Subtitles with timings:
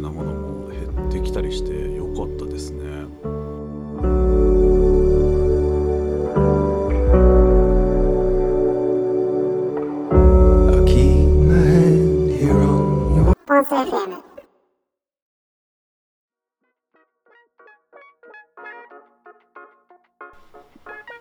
[0.00, 2.92] のも減ってきたりしてよかったですね。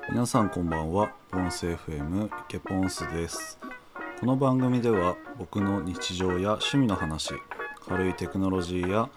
[0.10, 1.12] 皆さんこんばんは。
[1.32, 3.58] ポンス FM イケポンスです。
[4.20, 7.34] この番組では僕の日常や趣味の話
[7.88, 9.10] 軽いテクノロジーや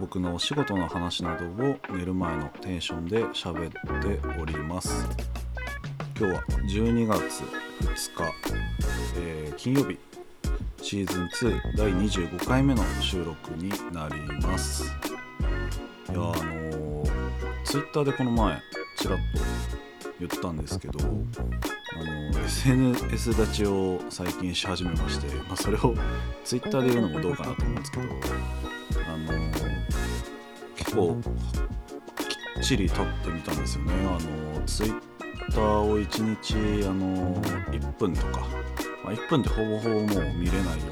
[0.00, 3.72] 僕のお仕事の話などを寝る前のテンションで喋っ
[4.02, 5.06] ております。
[6.18, 7.42] 今日は12月
[7.80, 8.34] 2日、
[9.18, 9.98] えー金曜日。
[10.82, 14.84] シーズン2第25回目の収録になります。
[14.84, 17.10] いやあのー、
[17.64, 18.58] ツイッターでこの前
[18.96, 19.24] ちらっと
[20.18, 20.98] 言ったんですけど
[22.48, 25.94] SNS 立ちを最近し始めまして、まあ、それを
[26.44, 28.04] Twitter で言うのもどうかなと思うんですけど
[29.06, 29.32] あの
[30.74, 31.20] 結構
[32.56, 33.92] きっちり立ってみたんですよね。
[34.06, 37.34] あの Twitter を1日あの
[37.70, 38.40] 1分とか、
[39.04, 40.86] まあ、1分ってほぼほぼもう見れないよ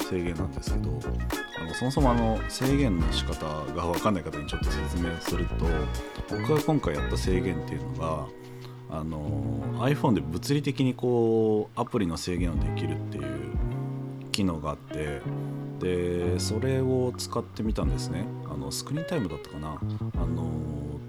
[0.00, 1.00] うな制限なんですけど
[1.60, 5.66] あのそもそもあの制限の仕方が分かんない方にちょっと説明すると
[6.28, 8.26] 僕が今回やった制限っていうのが
[8.90, 13.24] あの iPhone で物理的にこうアプリの制限をできるっていう
[14.32, 15.20] 機能があって
[15.80, 18.24] でそれを使ってみたんですね。
[18.46, 19.68] あのスクリーンタイムだったかな。
[19.70, 20.44] あの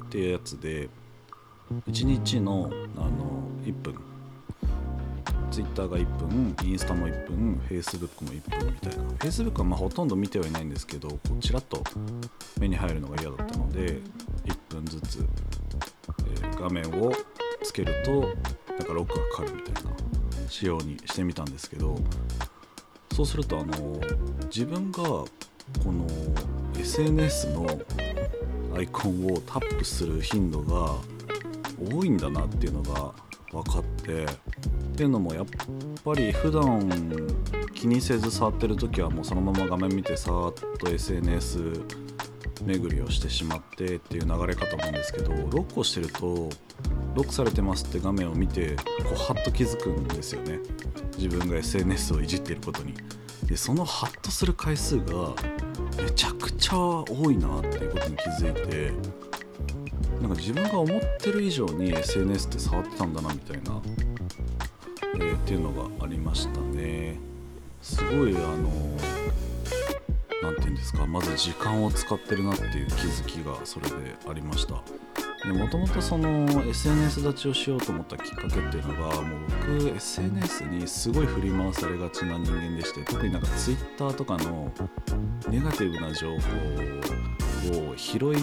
[0.05, 0.89] っていうやつで
[1.89, 3.95] 1日のあの1分。
[5.49, 9.03] Twitter が1分インスタも1分 Facebook も1分みたいな。
[9.13, 11.81] Facebook はまほとんど見てはいないんですけどこうちらっと
[12.59, 14.01] 目に入るのが嫌だったので
[14.45, 15.25] 1分ずつ、
[16.19, 17.13] えー画面を
[17.77, 18.21] けると
[18.73, 19.91] なんかロックがかかるみたいな
[20.49, 21.99] 仕様にしてみたんですけど
[23.13, 23.99] そうするとあの
[24.45, 25.27] 自分がこ
[25.85, 26.07] の
[26.79, 27.67] SNS の
[28.75, 30.95] アイコンをタップする頻度が
[31.91, 33.13] 多いんだなっていうのが
[33.51, 34.27] 分かってっ
[34.95, 35.45] ていうのもやっ
[36.03, 36.89] ぱり普段
[37.73, 41.81] 気にせず触ってる時はもうそのまま画面見てさーっと SNS
[42.63, 46.49] 巡りをしてしまってっていう流れかと思うんですけどロックをしてると
[47.17, 48.83] ロックされてますって画面を見てこ
[49.13, 50.59] うハッと気づくんですよね。
[51.17, 52.93] 自分が SNS をいじっていることに。
[53.43, 55.33] でそのハッとする回数が
[55.97, 58.91] めちゃくちゃ多いなっていうことに気づいて
[60.21, 63.81] なんか自分が思ってる以上に SNS って触ってたんだなみたいな、
[65.15, 67.17] えーっていうのがありましたね。
[67.81, 68.97] すごいあの
[70.43, 73.95] なんていうんですかまず時間を使ってるなっていう気づきがそれで
[74.29, 74.83] ありました。
[75.53, 79.39] もともとその SNS 立ちをしようと思ったきっかけっていうのがもう
[79.79, 84.71] 僕 SNS にすごい振り回されがちな人間でして特になんか Twitter とかの
[85.49, 88.33] ネガティブな情報を拾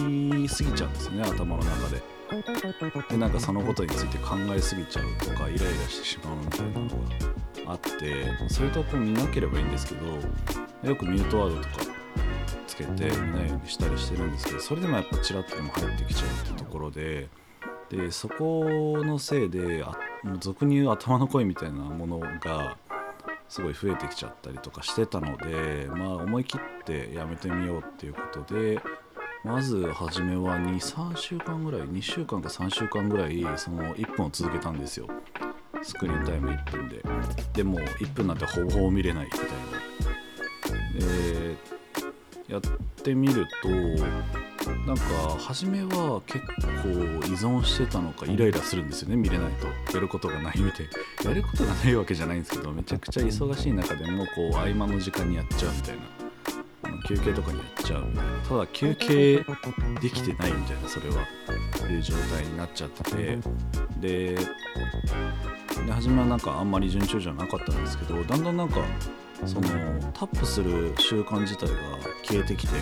[0.43, 2.15] いすぎちゃうんですね頭の中で。
[3.09, 6.95] でなんかそのことについて考えすぎちゃうとかイライラしてしまうみたいなのが
[7.67, 10.07] あってそれとこう見なければいいんですけど
[10.89, 11.94] よくミュートワードとか
[12.65, 17.29] つけて見ないようにしたりしてるんですけどそれでもやっぱチラッとでも入ってきちゃうっていうところで
[17.89, 18.65] でそこ
[19.03, 19.97] のせいであ
[20.39, 22.77] 俗に言う頭の声みたいなものが
[23.47, 28.79] すごい増えてきちゃったりとかしてたのでまあ思い切ってやめてみようっていうことで
[29.43, 35.07] まず初めは23週間ぐらい2週間か3週間ぐらいその1分を続けたんですよ。
[35.83, 37.03] スクリーンタイム1分で。
[37.53, 39.45] でも1分なんてほぼほぼ見れないみたいな。
[40.99, 41.74] で
[42.47, 42.61] やっ
[43.03, 45.03] てみるとなんか
[45.39, 49.67] 初めは結構依存してたのかイライラするんですよね見れないと。
[49.95, 50.87] やることがないみたい。
[51.23, 56.01] やることがないわけじゃないんですけどめちゃくちゃ忙しい中でもこう合間の時間にやっちゃうみたいな。
[57.07, 58.31] 休憩とかにやっちゃうみたいな。
[58.47, 59.45] ただ休憩
[60.01, 61.27] できてないみたいなそれは。
[61.89, 63.39] いう状態になっちゃってて。
[63.99, 64.37] で
[65.85, 68.77] で初めはなんかあんまり順調じゃなかったんですけどだんだんなんか
[69.45, 69.67] その
[70.13, 71.75] タップする習慣自体が
[72.23, 72.73] 消えてきて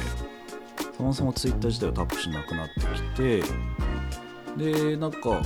[0.95, 3.43] そもそも Twitter 自体をタップしなくなってきて
[4.57, 5.41] でなんか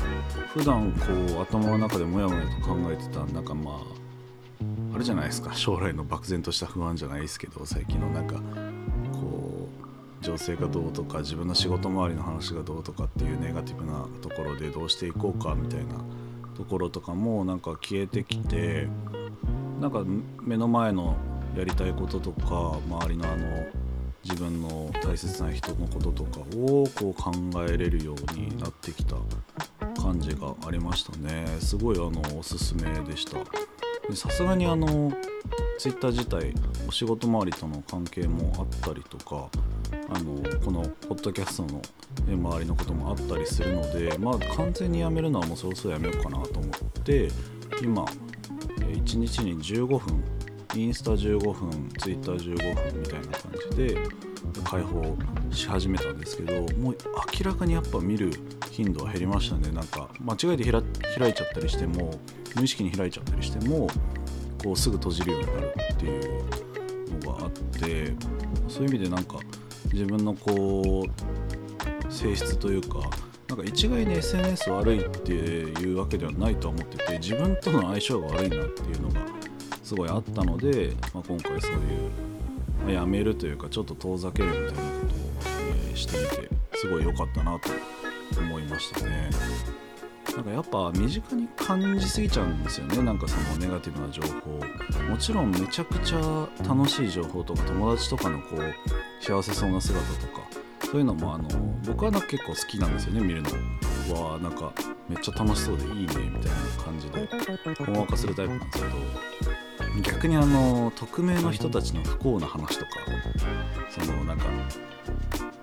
[0.53, 1.05] 普段こ
[1.39, 3.97] う頭の中でモヤモヤと考えてたなんかまあ
[4.93, 8.35] あれじゃないですか将来の漠然とした不安じゃないですけど最近のなんか
[9.13, 9.69] こ
[10.21, 15.95] う情勢がどうとか自分の仕事周りの話がどうとかっていうネガティブなところでどうしていこうかみたいな
[16.57, 18.87] ところとかもなんか消えてきて
[19.79, 20.03] なんか
[20.41, 21.15] 目の前の
[21.55, 23.67] やりたいこととか周りのあの
[24.23, 27.31] 自分の大切な人のこととかをこう考
[27.63, 29.15] えれるようになってきた
[30.01, 31.45] 感じがありましたね。
[31.59, 33.37] すごいあのおすすめでした。
[34.15, 35.11] さすがにあの
[35.77, 36.53] Twitter 自体
[36.87, 39.49] お仕事周りとの関係もあったりとか
[40.09, 41.81] あのこのポッドキャストの
[42.27, 47.29] 周りのこともあったりするのでまあ完全にやめるのはもうそろそろやめようかなと思って
[47.81, 48.05] 今
[48.79, 50.23] 1日に15分
[50.75, 53.97] インスタ15分ツイッター15分みたいな感じで
[54.63, 55.15] 開放
[55.51, 56.97] し始めたんですけどもう
[57.39, 58.31] 明らかにやっぱ見る
[58.71, 59.71] 頻度は減りましたね。
[59.71, 60.71] なんか間違えて
[61.17, 62.13] 開いちゃったりしても
[62.55, 63.87] 無意識に開いちゃったりしても
[64.63, 68.13] こうすぐ閉じるようになるっていうのがあって
[68.67, 69.39] そういう意味でなんか
[69.91, 73.09] 自分のこう性質というか
[73.47, 79.21] なんか一概に SNS 悪いっていうわけではないとは思ってて自分との相性が悪いなっていうのが
[79.83, 81.79] すごいあったので、まあ、今回そういう、
[82.83, 84.89] まあ、やめるというかちょっと遠ざけるみたいなことを、
[85.93, 87.69] え、してみてすごい良かったなと
[88.41, 89.29] 思いましたね。
[90.37, 93.01] なんかやっぱ身近に感じすぎちゃうんですよね。
[93.01, 94.59] なんかそのネガティブな情報。
[95.09, 100.43] もちろんめちゃくちゃ楽しい情報とか友達とかのこう幸せそうな姿とか。
[100.91, 101.49] そういうのもあの
[101.87, 103.49] 僕はなんか結構好きなんですよね見るの
[104.13, 104.37] は。
[104.37, 104.71] なんか
[105.09, 106.29] めっちゃ楽しそうでいいねみたいな
[106.83, 107.27] 感じで。
[107.83, 108.95] ほんわかするタイプなんですけど。
[110.03, 112.91] 逆にあの匿名の人たちの不幸な話とか。
[113.89, 114.45] そのなんか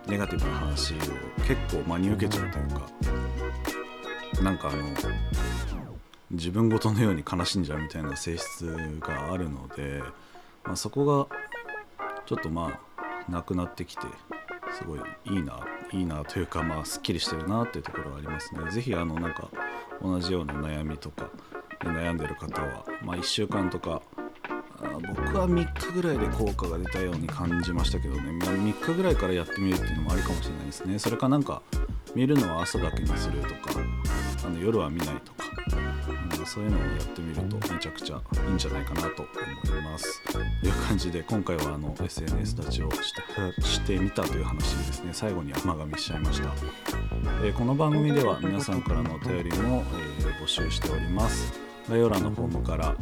[0.08, 0.96] ネガティブな話を
[1.46, 2.88] 結構真に受けちゃうというか。
[4.44, 4.82] なんかあの
[6.30, 8.66] 自分ごとのように悲しんじゃうみたいな性質
[9.00, 10.02] があるので、
[10.64, 11.36] まあ、そこが
[12.26, 14.02] ちょっとまあなくなってきて
[14.76, 18.60] すごいいいないいなというかまあすっきりしてるなっていうところがありますね。
[18.70, 19.48] 是非あのなんか
[20.02, 21.30] 同じような悩みとか
[21.80, 24.02] で悩んでる方は、まあ、1週間とか
[25.00, 30.98] 僕は3日ぐらいで効果が出たように感じましたけどね、3日ぐらいからやってみるっていうのもありかもしれないですね。
[30.98, 31.62] それかなんか
[32.14, 33.80] 見るのは朝だけにするとか
[34.44, 35.44] あの夜は見ないとか、
[36.38, 39.26] うん、そういうのをやってみるとめちゃくちゃいいんじゃないかなと
[39.64, 40.22] 思います。
[40.32, 46.52] という感じで今回はあの SNS 立ちをしてしてみたという話ですね最後に甘噛みしちゃいました、
[47.42, 49.82] えー、この番組では皆さんからのお便りも、
[50.20, 51.52] えー、募集しております。
[51.88, 52.96] 概要欄のフォームから、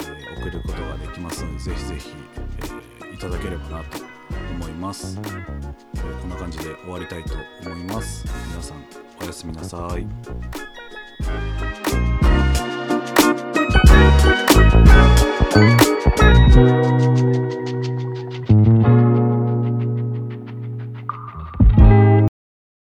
[0.00, 2.10] えー、送ることができますのでぜひぜひ、
[3.10, 3.98] えいただければなと
[4.56, 5.46] 思います、え
[6.20, 7.34] こんな感じで終わりたいと
[7.64, 8.26] 思います。
[8.50, 8.84] 皆さん
[9.22, 10.65] おやすみなさい。
[15.56, 15.85] thank you.